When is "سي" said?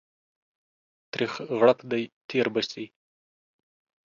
2.69-2.85